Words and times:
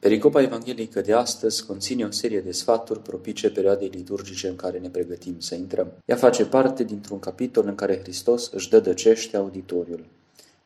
Pericopa 0.00 0.42
evanghelică 0.42 1.00
de 1.00 1.12
astăzi 1.12 1.66
conține 1.66 2.04
o 2.04 2.10
serie 2.10 2.40
de 2.40 2.52
sfaturi 2.52 3.02
propice 3.02 3.50
perioadei 3.50 3.88
liturgice 3.88 4.48
în 4.48 4.56
care 4.56 4.78
ne 4.78 4.88
pregătim 4.88 5.40
să 5.40 5.54
intrăm. 5.54 5.92
Ea 6.04 6.16
face 6.16 6.44
parte 6.46 6.84
dintr-un 6.84 7.18
capitol 7.18 7.66
în 7.66 7.74
care 7.74 7.98
Hristos 7.98 8.50
își 8.52 8.68
dădăcește 8.68 9.36
auditoriul. 9.36 10.06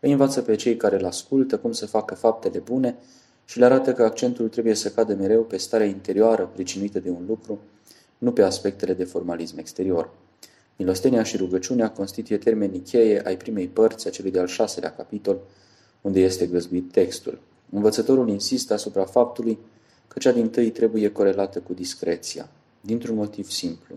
Îi 0.01 0.11
învață 0.11 0.43
pe 0.43 0.55
cei 0.55 0.77
care 0.77 0.97
îl 0.97 1.05
ascultă 1.05 1.59
cum 1.59 1.73
să 1.73 1.87
facă 1.87 2.15
faptele 2.15 2.59
bune 2.59 2.97
și 3.45 3.59
le 3.59 3.65
arată 3.65 3.93
că 3.93 4.03
accentul 4.03 4.49
trebuie 4.49 4.75
să 4.75 4.91
cadă 4.91 5.15
mereu 5.15 5.43
pe 5.43 5.57
starea 5.57 5.87
interioară 5.87 6.51
pricinuită 6.53 6.99
de 6.99 7.11
un 7.11 7.25
lucru, 7.27 7.61
nu 8.19 8.33
pe 8.33 8.43
aspectele 8.43 8.95
de 8.95 9.05
formalism 9.05 9.59
exterior. 9.59 10.11
Milostenia 10.77 11.23
și 11.23 11.37
rugăciunea 11.37 11.91
constituie 11.91 12.39
termenii 12.39 12.81
cheie 12.81 13.23
ai 13.25 13.37
primei 13.37 13.69
părți 13.69 14.07
a 14.07 14.11
celui 14.11 14.31
de-al 14.31 14.47
șaselea 14.47 14.95
capitol, 14.95 15.41
unde 16.01 16.21
este 16.21 16.47
găzduit 16.47 16.93
textul. 16.93 17.39
Învățătorul 17.71 18.29
insistă 18.29 18.73
asupra 18.73 19.05
faptului 19.05 19.59
că 20.09 20.19
cea 20.19 20.33
din 20.33 20.49
tâi 20.49 20.71
trebuie 20.71 21.09
corelată 21.09 21.59
cu 21.59 21.73
discreția, 21.73 22.49
dintr-un 22.81 23.17
motiv 23.17 23.51
simplu, 23.51 23.95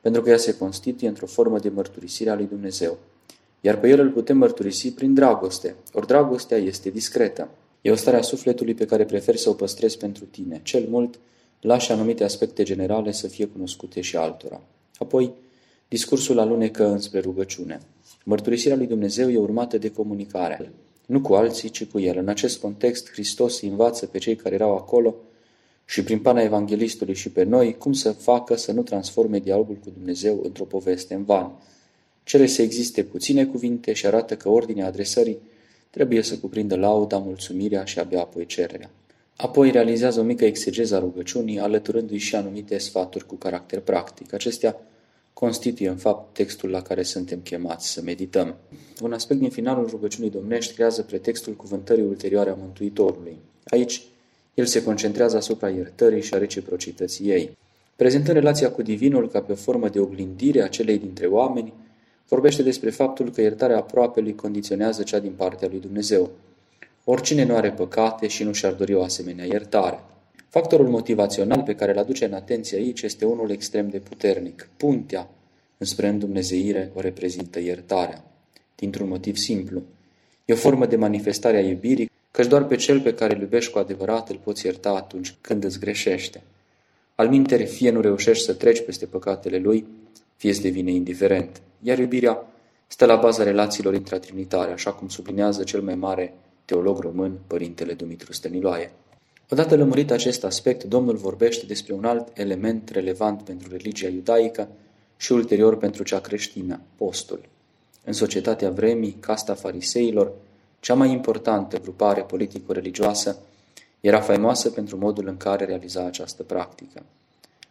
pentru 0.00 0.22
că 0.22 0.30
ea 0.30 0.36
se 0.36 0.56
constituie 0.56 1.08
într-o 1.08 1.26
formă 1.26 1.58
de 1.58 1.68
mărturisire 1.68 2.30
a 2.30 2.34
lui 2.34 2.46
Dumnezeu. 2.46 2.98
Iar 3.60 3.78
pe 3.80 3.88
el 3.88 4.00
îl 4.00 4.10
putem 4.10 4.36
mărturisi 4.36 4.92
prin 4.92 5.14
dragoste, 5.14 5.74
ori 5.92 6.06
dragostea 6.06 6.56
este 6.56 6.90
discretă. 6.90 7.48
E 7.80 7.90
o 7.90 7.94
stare 7.94 8.16
a 8.16 8.22
sufletului 8.22 8.74
pe 8.74 8.86
care 8.86 9.04
prefer 9.04 9.36
să 9.36 9.48
o 9.48 9.52
păstrez 9.52 9.94
pentru 9.94 10.24
tine. 10.24 10.60
Cel 10.62 10.86
mult, 10.88 11.18
lași 11.60 11.92
anumite 11.92 12.24
aspecte 12.24 12.62
generale 12.62 13.12
să 13.12 13.28
fie 13.28 13.46
cunoscute 13.46 14.00
și 14.00 14.16
altora. 14.16 14.60
Apoi, 14.98 15.32
discursul 15.88 16.38
alunecă 16.38 16.86
înspre 16.86 17.20
rugăciune. 17.20 17.80
Mărturisirea 18.24 18.76
lui 18.76 18.86
Dumnezeu 18.86 19.30
e 19.30 19.38
urmată 19.38 19.78
de 19.78 19.90
comunicare 19.90 20.72
nu 21.08 21.20
cu 21.20 21.34
alții, 21.34 21.68
ci 21.68 21.84
cu 21.84 21.98
el. 21.98 22.18
În 22.18 22.28
acest 22.28 22.60
context, 22.60 23.10
Hristos 23.10 23.60
îi 23.60 23.68
învață 23.68 24.06
pe 24.06 24.18
cei 24.18 24.36
care 24.36 24.54
erau 24.54 24.76
acolo 24.76 25.14
și 25.84 26.02
prin 26.02 26.18
pana 26.18 26.42
evanghelistului 26.42 27.14
și 27.14 27.30
pe 27.30 27.42
noi 27.42 27.76
cum 27.76 27.92
să 27.92 28.12
facă 28.12 28.56
să 28.56 28.72
nu 28.72 28.82
transforme 28.82 29.38
dialogul 29.38 29.74
cu 29.74 29.90
Dumnezeu 29.90 30.40
într-o 30.42 30.64
poveste 30.64 31.14
în 31.14 31.24
van. 31.24 31.50
Cere 32.24 32.46
să 32.46 32.62
existe 32.62 33.02
puține 33.02 33.46
cuvinte 33.46 33.92
și 33.92 34.06
arată 34.06 34.36
că 34.36 34.48
ordinea 34.48 34.86
adresării 34.86 35.38
trebuie 35.90 36.22
să 36.22 36.38
cuprindă 36.38 36.76
lauda, 36.76 37.18
mulțumirea 37.18 37.84
și 37.84 37.98
abia 37.98 38.20
apoi 38.20 38.46
cererea. 38.46 38.90
Apoi 39.36 39.70
realizează 39.70 40.20
o 40.20 40.22
mică 40.22 40.44
exegeză 40.44 40.96
a 40.96 40.98
rugăciunii, 40.98 41.58
alăturându-i 41.58 42.18
și 42.18 42.34
anumite 42.34 42.78
sfaturi 42.78 43.26
cu 43.26 43.34
caracter 43.34 43.80
practic. 43.80 44.32
Acestea 44.32 44.80
constituie 45.38 45.88
în 45.88 45.96
fapt 45.96 46.34
textul 46.34 46.70
la 46.70 46.82
care 46.82 47.02
suntem 47.02 47.40
chemați 47.40 47.92
să 47.92 48.02
medităm. 48.02 48.54
Un 49.02 49.12
aspect 49.12 49.40
din 49.40 49.50
finalul 49.50 49.86
rugăciunii 49.86 50.30
domnești 50.30 50.74
creează 50.74 51.02
pretextul 51.02 51.54
cuvântării 51.54 52.04
ulterioare 52.04 52.50
a 52.50 52.54
Mântuitorului. 52.54 53.36
Aici, 53.64 54.02
el 54.54 54.64
se 54.64 54.82
concentrează 54.82 55.36
asupra 55.36 55.68
iertării 55.68 56.22
și 56.22 56.34
a 56.34 56.38
reciprocității 56.38 57.28
ei. 57.28 57.56
Prezentând 57.96 58.36
relația 58.36 58.70
cu 58.70 58.82
Divinul 58.82 59.28
ca 59.28 59.40
pe 59.40 59.52
o 59.52 59.54
formă 59.54 59.88
de 59.88 60.00
oglindire 60.00 60.62
a 60.62 60.68
celei 60.68 60.98
dintre 60.98 61.26
oameni, 61.26 61.72
vorbește 62.28 62.62
despre 62.62 62.90
faptul 62.90 63.30
că 63.30 63.40
iertarea 63.40 63.76
aproapelui 63.76 64.34
condiționează 64.34 65.02
cea 65.02 65.18
din 65.18 65.32
partea 65.32 65.68
lui 65.68 65.80
Dumnezeu. 65.80 66.30
Oricine 67.04 67.44
nu 67.44 67.54
are 67.54 67.70
păcate 67.72 68.26
și 68.26 68.44
nu 68.44 68.52
și-ar 68.52 68.72
dori 68.72 68.94
o 68.94 69.02
asemenea 69.02 69.44
iertare. 69.44 70.04
Factorul 70.48 70.88
motivațional 70.88 71.62
pe 71.62 71.74
care 71.74 71.92
îl 71.92 71.98
aduce 71.98 72.24
în 72.24 72.32
atenție 72.32 72.78
aici 72.78 73.02
este 73.02 73.24
unul 73.24 73.50
extrem 73.50 73.88
de 73.88 73.98
puternic. 73.98 74.68
Puntea 74.76 75.30
înspre 75.78 76.08
îndumnezeire 76.08 76.90
o 76.94 77.00
reprezintă 77.00 77.60
iertarea. 77.60 78.24
Dintr-un 78.74 79.08
motiv 79.08 79.36
simplu. 79.36 79.82
E 80.44 80.52
o 80.52 80.56
formă 80.56 80.86
de 80.86 80.96
manifestare 80.96 81.56
a 81.56 81.60
iubirii, 81.60 82.10
căci 82.30 82.46
doar 82.46 82.64
pe 82.64 82.76
cel 82.76 83.00
pe 83.00 83.14
care 83.14 83.34
îl 83.34 83.40
iubești 83.40 83.72
cu 83.72 83.78
adevărat 83.78 84.28
îl 84.28 84.40
poți 84.44 84.66
ierta 84.66 84.90
atunci 84.90 85.34
când 85.40 85.64
îți 85.64 85.78
greșește. 85.78 86.42
Al 87.14 87.28
minteri, 87.28 87.66
fie 87.66 87.90
nu 87.90 88.00
reușești 88.00 88.44
să 88.44 88.54
treci 88.54 88.84
peste 88.84 89.06
păcatele 89.06 89.58
lui, 89.58 89.86
fie 90.36 90.50
îți 90.50 90.62
devine 90.62 90.90
indiferent. 90.90 91.60
Iar 91.82 91.98
iubirea 91.98 92.46
stă 92.86 93.04
la 93.04 93.16
baza 93.16 93.42
relațiilor 93.42 93.94
intratrinitare, 93.94 94.72
așa 94.72 94.92
cum 94.92 95.08
sublinează 95.08 95.62
cel 95.62 95.80
mai 95.80 95.94
mare 95.94 96.34
teolog 96.64 96.98
român, 96.98 97.38
Părintele 97.46 97.92
Dumitru 97.92 98.32
Stăniloae. 98.32 98.90
Odată 99.50 99.76
lămurit 99.76 100.10
acest 100.10 100.44
aspect, 100.44 100.84
Domnul 100.84 101.16
vorbește 101.16 101.66
despre 101.66 101.94
un 101.94 102.04
alt 102.04 102.28
element 102.38 102.88
relevant 102.88 103.42
pentru 103.42 103.68
religia 103.70 104.08
iudaică 104.08 104.68
și 105.16 105.32
ulterior 105.32 105.76
pentru 105.76 106.02
cea 106.02 106.20
creștină, 106.20 106.80
postul. 106.96 107.40
În 108.04 108.12
societatea 108.12 108.70
vremii, 108.70 109.16
casta 109.20 109.54
fariseilor, 109.54 110.32
cea 110.80 110.94
mai 110.94 111.10
importantă 111.10 111.78
grupare 111.78 112.20
politico-religioasă, 112.20 113.38
era 114.00 114.20
faimoasă 114.20 114.70
pentru 114.70 114.98
modul 114.98 115.26
în 115.26 115.36
care 115.36 115.64
realiza 115.64 116.04
această 116.04 116.42
practică. 116.42 117.02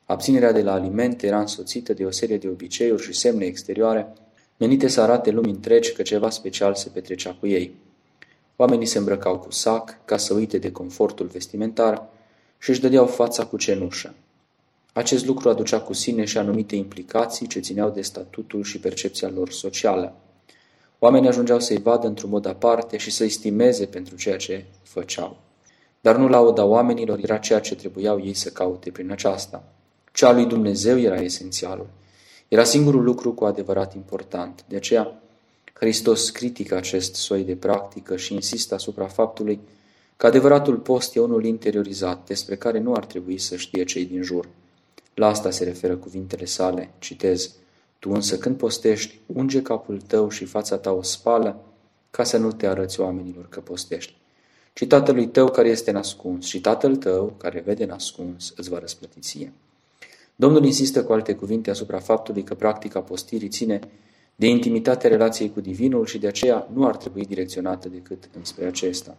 Abținerea 0.06 0.52
de 0.52 0.62
la 0.62 0.74
alimente 0.74 1.28
era 1.28 1.40
însoțită 1.40 1.94
de 1.94 2.06
o 2.06 2.12
serie 2.12 2.38
de 2.38 2.48
obiceiuri 2.48 3.04
și 3.04 3.14
semne 3.14 3.46
exterioare 3.46 4.14
menite 4.58 4.88
să 4.88 5.02
arate 5.02 5.32
lumii 5.32 5.54
întregi 5.54 5.94
că 5.94 6.02
ceva 6.02 6.30
special 6.30 6.76
se 6.76 6.90
petrecea 6.90 7.38
cu 7.40 7.48
ei. 7.48 7.76
Oamenii 8.60 8.86
se 8.86 8.98
îmbrăcau 8.98 9.40
cu 9.40 9.52
sac 9.52 10.06
ca 10.06 10.18
să 10.18 10.34
uite 10.34 10.58
de 10.58 10.72
confortul 10.72 11.26
vestimentar 11.26 12.08
și 12.58 12.70
își 12.70 12.82
dădeau 12.82 13.06
fața 13.06 13.46
cu 13.46 13.58
cenușă. 13.58 14.14
Acest 14.94 15.26
lucru 15.26 15.50
aducea 15.50 15.80
cu 15.80 15.94
sine 15.94 16.26
și 16.26 16.38
anumite 16.38 16.76
implicații 16.76 17.48
ce 17.48 17.60
țineau 17.60 17.90
de 17.90 18.02
statutul 18.02 18.64
și 18.64 18.80
percepția 18.80 19.30
lor 19.30 19.52
socială. 19.52 20.16
Oamenii 21.00 21.30
ajungeau 21.30 21.60
să-i 21.60 21.82
vadă 21.82 22.08
într-un 22.08 22.30
mod 22.30 22.46
aparte 22.46 22.98
și 22.98 23.12
să-i 23.12 23.30
stimeze 23.30 23.86
pentru 23.86 24.16
ceea 24.16 24.38
ce 24.38 24.66
făceau. 24.84 25.38
Dar 26.02 26.16
nu 26.16 26.28
lauda 26.28 26.66
oamenilor 26.66 27.20
era 27.22 27.38
ceea 27.38 27.60
ce 27.60 27.76
trebuiau 27.76 28.26
ei 28.26 28.34
să 28.34 28.50
caute 28.50 28.92
prin 28.92 29.12
aceasta. 29.12 29.64
Cea 30.14 30.32
lui 30.32 30.46
Dumnezeu 30.46 31.00
era 31.00 31.16
esențialul. 31.16 31.88
Era 32.48 32.64
singurul 32.64 33.04
lucru 33.04 33.34
cu 33.34 33.46
adevărat 33.46 33.96
important. 33.96 34.66
De 34.68 34.76
aceea, 34.76 35.22
Hristos 35.80 36.30
critică 36.30 36.76
acest 36.76 37.16
soi 37.16 37.44
de 37.44 37.56
practică 37.56 38.16
și 38.16 38.34
insistă 38.34 38.74
asupra 38.74 39.08
faptului 39.08 39.60
că 40.18 40.26
adevăratul 40.26 40.76
post 40.76 41.16
e 41.16 41.20
unul 41.20 41.46
interiorizat, 41.46 42.28
despre 42.28 42.56
care 42.56 42.80
nu 42.80 42.94
ar 42.94 43.06
trebui 43.06 43.38
să 43.38 43.56
știe 43.56 43.84
cei 43.84 44.06
din 44.06 44.22
jur. 44.22 44.50
La 45.14 45.28
asta 45.28 45.52
se 45.52 45.64
referă 45.64 45.96
cuvintele 45.96 46.46
sale, 46.46 46.90
citez, 47.00 47.52
Tu 48.00 48.10
însă 48.12 48.38
când 48.38 48.58
postești, 48.58 49.20
unge 49.26 49.62
capul 49.62 50.02
tău 50.02 50.30
și 50.30 50.46
fața 50.46 50.78
ta 50.78 50.92
o 50.92 51.02
spală, 51.02 51.62
ca 52.12 52.24
să 52.24 52.38
nu 52.38 52.52
te 52.52 52.68
arăți 52.68 53.00
oamenilor 53.00 53.50
că 53.50 53.60
postești. 53.60 54.16
Ci 54.74 54.88
tatălui 54.88 55.28
tău 55.28 55.52
care 55.52 55.70
este 55.70 55.92
nascuns 55.92 56.46
și 56.46 56.62
tatăl 56.62 56.96
tău 56.96 57.34
care 57.38 57.64
vede 57.66 57.86
nascuns 57.86 58.54
îți 58.56 58.70
va 58.70 58.80
răsplăti 58.80 59.20
ție. 59.20 59.54
Domnul 60.36 60.66
insistă 60.66 61.04
cu 61.04 61.14
alte 61.14 61.36
cuvinte 61.36 61.70
asupra 61.70 62.00
faptului 62.00 62.44
că 62.44 62.56
practica 62.56 63.00
postirii 63.00 63.50
ține 63.50 63.80
de 64.40 64.48
intimitatea 64.48 65.10
relației 65.10 65.52
cu 65.52 65.62
Divinul 65.62 66.06
și 66.06 66.18
de 66.18 66.28
aceea 66.28 66.70
nu 66.74 66.86
ar 66.86 66.98
trebui 66.98 67.26
direcționată 67.26 67.90
decât 67.90 68.30
înspre 68.38 68.66
acesta. 68.66 69.18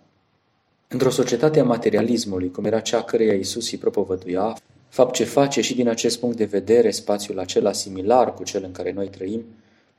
Într-o 0.88 1.10
societate 1.10 1.60
a 1.60 1.64
materialismului, 1.64 2.50
cum 2.50 2.64
era 2.64 2.80
cea 2.80 3.02
căreia 3.02 3.34
Iisus 3.34 3.70
îi 3.70 3.78
propovăduia, 3.78 4.56
fapt 4.88 5.14
ce 5.14 5.24
face 5.24 5.60
și 5.60 5.74
din 5.74 5.88
acest 5.88 6.18
punct 6.18 6.36
de 6.36 6.44
vedere 6.44 6.90
spațiul 6.90 7.38
acela 7.38 7.72
similar 7.72 8.34
cu 8.34 8.42
cel 8.42 8.64
în 8.64 8.72
care 8.72 8.92
noi 8.92 9.08
trăim, 9.08 9.44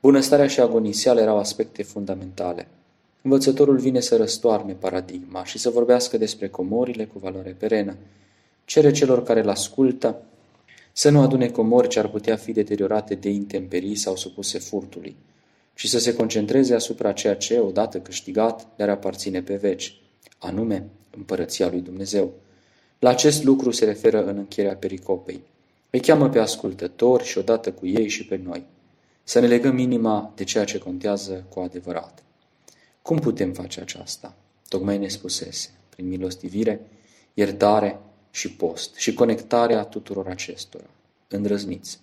bunăstarea 0.02 0.48
și 0.48 0.60
agoniseala 0.60 1.22
erau 1.22 1.38
aspecte 1.38 1.84
fundamentale. 1.84 2.68
Învățătorul 3.22 3.78
vine 3.78 4.00
să 4.00 4.18
răstoarne 4.18 4.74
paradigma 4.74 5.46
și 5.46 5.58
să 5.58 5.70
vorbească 5.70 6.18
despre 6.18 6.48
comorile 6.48 7.06
cu 7.06 7.20
valoare 7.20 7.56
perenă. 7.60 7.96
Cere 8.66 8.92
celor 8.92 9.24
care 9.24 9.42
îl 9.42 9.50
ascultă 9.50 10.22
să 11.00 11.10
nu 11.10 11.22
adune 11.22 11.50
comori 11.50 11.88
ce 11.88 12.00
ar 12.00 12.08
putea 12.08 12.36
fi 12.36 12.52
deteriorate 12.52 13.16
de 13.16 13.30
intemperii 13.30 13.96
sau 13.96 14.16
supuse 14.16 14.60
furtului, 14.60 15.16
ci 15.74 15.88
să 15.88 16.00
se 16.00 16.14
concentreze 16.14 16.74
asupra 16.74 17.12
ceea 17.12 17.36
ce, 17.36 17.60
odată 17.60 18.00
câștigat, 18.00 18.68
le-ar 18.76 18.90
aparține 18.90 19.42
pe 19.42 19.56
veci, 19.56 20.02
anume 20.40 20.86
împărăția 21.18 21.70
lui 21.70 21.82
Dumnezeu. 21.82 22.34
La 23.00 23.10
acest 23.10 23.44
lucru 23.44 23.72
se 23.72 23.86
referă 23.86 24.26
în 24.26 24.38
încheierea 24.38 24.76
pericopei. 24.76 25.42
Îi 25.90 26.00
cheamă 26.00 26.30
pe 26.30 26.40
ascultători 26.40 27.24
și 27.24 27.38
odată 27.38 27.72
cu 27.72 27.88
ei 27.88 28.08
și 28.08 28.26
pe 28.26 28.40
noi. 28.44 28.64
Să 29.24 29.40
ne 29.40 29.48
legăm 29.48 29.78
inima 29.78 30.34
de 30.36 30.44
ceea 30.44 30.64
ce 30.64 30.78
contează 30.78 31.46
cu 31.50 31.60
adevărat. 31.60 32.24
Cum 33.02 33.18
putem 33.18 33.54
face 33.54 33.82
aceasta? 33.82 34.36
Tocmai 34.68 34.98
ne 34.98 35.08
spusese, 35.08 35.70
prin 35.90 36.08
milostivire, 36.08 36.82
iertare, 37.34 38.00
și 38.32 38.52
post 38.52 38.96
și 38.96 39.14
conectarea 39.14 39.84
tuturor 39.84 40.28
acestora. 40.28 40.86
Îndrăzniți! 41.28 42.00